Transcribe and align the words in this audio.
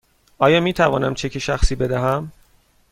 آیا 0.37 0.59
می 0.61 0.73
توانم 0.73 1.13
چک 1.13 1.39
شخصی 1.39 1.75
بدهم؟ 1.75 2.31